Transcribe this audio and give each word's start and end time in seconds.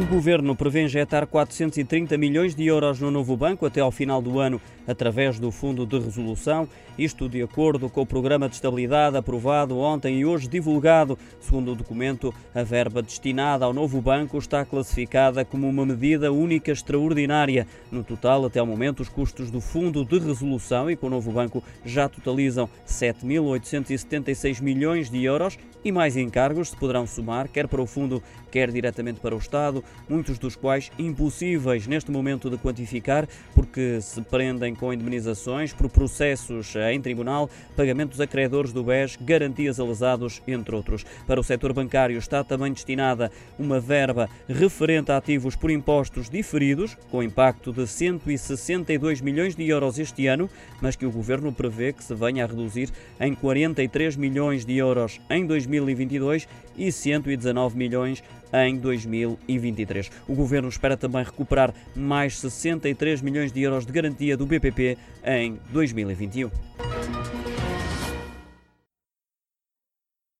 O 0.00 0.06
Governo 0.06 0.56
prevê 0.56 0.84
injetar 0.84 1.26
430 1.26 2.16
milhões 2.16 2.54
de 2.54 2.64
euros 2.64 2.98
no 3.00 3.10
novo 3.10 3.36
banco 3.36 3.66
até 3.66 3.82
ao 3.82 3.90
final 3.90 4.22
do 4.22 4.38
ano, 4.38 4.58
através 4.88 5.38
do 5.38 5.50
Fundo 5.50 5.84
de 5.84 5.98
Resolução, 5.98 6.66
isto 6.98 7.28
de 7.28 7.42
acordo 7.42 7.90
com 7.90 8.00
o 8.00 8.06
Programa 8.06 8.48
de 8.48 8.54
Estabilidade 8.54 9.18
aprovado 9.18 9.76
ontem 9.76 10.20
e 10.20 10.24
hoje 10.24 10.48
divulgado. 10.48 11.18
Segundo 11.38 11.72
o 11.72 11.74
documento, 11.74 12.34
a 12.54 12.62
verba 12.62 13.02
destinada 13.02 13.66
ao 13.66 13.74
novo 13.74 14.00
banco 14.00 14.38
está 14.38 14.64
classificada 14.64 15.44
como 15.44 15.68
uma 15.68 15.84
medida 15.84 16.32
única 16.32 16.72
extraordinária. 16.72 17.66
No 17.92 18.02
total, 18.02 18.46
até 18.46 18.58
ao 18.58 18.66
momento, 18.66 19.00
os 19.00 19.08
custos 19.10 19.50
do 19.50 19.60
Fundo 19.60 20.02
de 20.02 20.18
Resolução 20.18 20.90
e 20.90 20.96
com 20.96 21.08
o 21.08 21.10
novo 21.10 21.30
banco 21.30 21.62
já 21.84 22.08
totalizam 22.08 22.70
7.876 22.86 24.62
milhões 24.62 25.10
de 25.10 25.22
euros 25.22 25.58
e 25.84 25.92
mais 25.92 26.16
encargos 26.16 26.70
se 26.70 26.76
poderão 26.76 27.06
somar, 27.06 27.48
quer 27.48 27.68
para 27.68 27.82
o 27.82 27.86
Fundo, 27.86 28.22
quer 28.50 28.70
diretamente 28.70 29.20
para 29.20 29.34
o 29.34 29.38
Estado 29.38 29.84
muitos 30.08 30.38
dos 30.38 30.56
quais 30.56 30.90
impossíveis 30.98 31.86
neste 31.86 32.10
momento 32.10 32.50
de 32.50 32.58
quantificar, 32.58 33.28
porque 33.54 34.00
se 34.00 34.20
prendem 34.22 34.74
com 34.74 34.92
indemnizações 34.92 35.72
por 35.72 35.88
processos 35.88 36.74
em 36.90 37.00
tribunal, 37.00 37.48
pagamentos 37.76 38.20
a 38.20 38.26
credores 38.26 38.72
do 38.72 38.82
BES, 38.82 39.16
garantias 39.20 39.78
a 39.78 39.84
lesados, 39.84 40.42
entre 40.46 40.74
outros. 40.74 41.04
Para 41.26 41.40
o 41.40 41.44
setor 41.44 41.72
bancário 41.72 42.18
está 42.18 42.42
também 42.42 42.72
destinada 42.72 43.30
uma 43.58 43.78
verba 43.78 44.28
referente 44.48 45.12
a 45.12 45.16
ativos 45.16 45.54
por 45.54 45.70
impostos 45.70 46.28
diferidos, 46.28 46.96
com 47.10 47.22
impacto 47.22 47.72
de 47.72 47.86
162 47.86 49.20
milhões 49.20 49.54
de 49.54 49.68
euros 49.68 49.98
este 49.98 50.26
ano, 50.26 50.50
mas 50.80 50.96
que 50.96 51.06
o 51.06 51.10
governo 51.10 51.52
prevê 51.52 51.92
que 51.92 52.02
se 52.02 52.14
venha 52.14 52.44
a 52.44 52.46
reduzir 52.46 52.90
em 53.20 53.34
43 53.34 54.16
milhões 54.16 54.64
de 54.64 54.76
euros 54.76 55.20
em 55.30 55.46
2022 55.46 56.48
e 56.76 56.90
119 56.90 57.76
milhões 57.76 58.22
em 58.52 58.76
2023. 58.76 59.69
O 60.26 60.34
governo 60.34 60.68
espera 60.68 60.96
também 60.96 61.24
recuperar 61.24 61.72
mais 61.94 62.38
63 62.38 63.22
milhões 63.22 63.52
de 63.52 63.62
euros 63.62 63.86
de 63.86 63.92
garantia 63.92 64.36
do 64.36 64.46
BPP 64.46 64.96
em 65.24 65.58
2021. 65.70 66.50